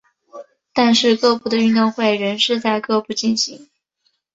[0.73, 3.69] 但是各部的运动会仍是在各部进行。